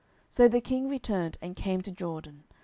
10:019:015 0.31 0.31
So 0.33 0.47
the 0.47 0.61
king 0.61 0.89
returned, 0.89 1.37
and 1.43 1.55
came 1.55 1.81
to 1.83 1.91
Jordan. 1.91 2.45